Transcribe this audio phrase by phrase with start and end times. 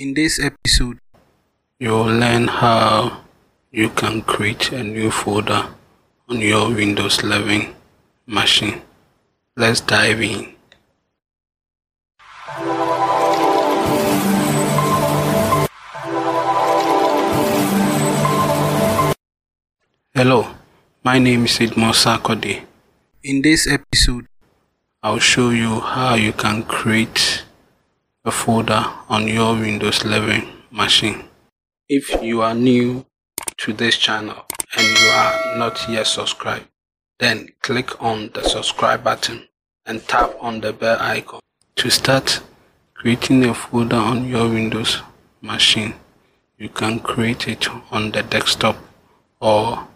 [0.00, 0.96] In this episode,
[1.78, 3.20] you'll learn how
[3.70, 5.76] you can create a new folder
[6.26, 7.74] on your Windows 11
[8.24, 8.80] machine.
[9.56, 10.56] Let's dive in.
[20.14, 20.48] Hello,
[21.04, 22.64] my name is Edmond Sarkodie.
[23.22, 24.24] In this episode,
[25.02, 27.44] I'll show you how you can create
[28.22, 31.24] a folder on your Windows 11 machine.
[31.88, 33.06] If you are new
[33.56, 34.44] to this channel
[34.76, 36.68] and you are not yet subscribed,
[37.18, 39.48] then click on the subscribe button
[39.86, 41.40] and tap on the bell icon
[41.76, 42.42] to start
[42.92, 45.00] creating a folder on your Windows
[45.40, 45.94] machine.
[46.58, 48.76] You can create it on the desktop
[49.40, 49.88] or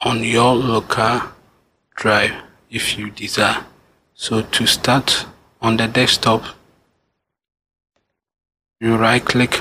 [0.00, 1.22] on your local
[1.94, 2.32] drive
[2.70, 3.64] if you desire.
[4.14, 5.26] So to start
[5.62, 6.42] on the desktop,
[8.80, 9.60] you right click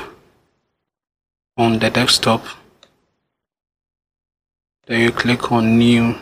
[1.57, 2.41] on the desktop,
[4.87, 6.15] then you click on new,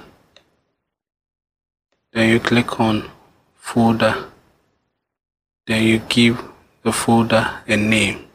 [2.12, 3.08] then you click on
[3.56, 4.26] folder,
[5.68, 6.44] then you give
[6.82, 8.26] the folder a name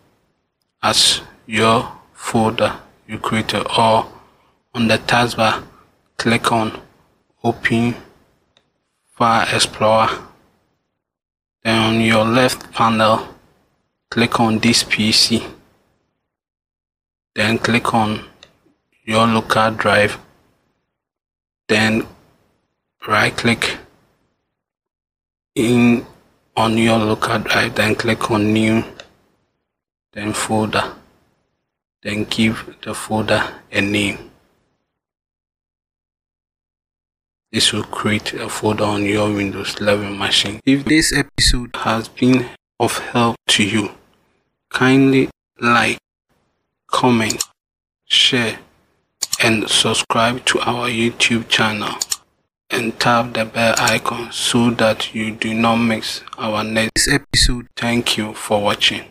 [0.81, 2.79] as your folder.
[3.09, 4.07] You created or
[4.75, 5.65] on the taskbar
[6.17, 6.81] click on
[7.43, 7.97] open
[9.11, 10.09] file explorer.
[11.65, 13.32] Then on your left panel
[14.13, 15.43] click on this pc
[17.35, 18.25] then click on
[19.05, 20.19] your local drive.
[21.69, 22.07] Then
[23.09, 23.79] right click
[25.55, 26.07] in
[26.57, 28.85] on your local drive then click on new
[30.13, 30.93] then folder.
[32.03, 34.31] Then give the folder a name.
[37.51, 40.61] This will create a folder on your Windows 11 machine.
[40.67, 43.91] If this episode has been of help to you,
[44.73, 45.29] kindly
[45.61, 45.99] like,
[46.89, 47.45] comment,
[48.07, 48.59] share,
[49.43, 51.95] and subscribe to our YouTube channel
[52.71, 57.69] and tap the bell icon so that you do not miss our next episode.
[57.77, 59.05] Thank you for watching.